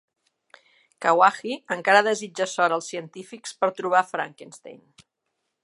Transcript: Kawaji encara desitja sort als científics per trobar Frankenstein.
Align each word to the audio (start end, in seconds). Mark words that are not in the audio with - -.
Kawaji 1.05 1.51
encara 1.75 2.01
desitja 2.07 2.47
sort 2.55 2.77
als 2.77 2.89
científics 2.95 3.55
per 3.61 3.73
trobar 3.81 4.03
Frankenstein. 4.15 4.81